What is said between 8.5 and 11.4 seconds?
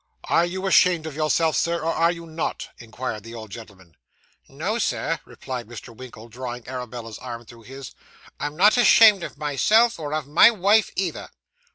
not ashamed of myself, or of my wife either.